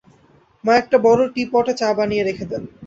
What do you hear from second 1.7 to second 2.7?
চা বানিয়ে রেখে দেন।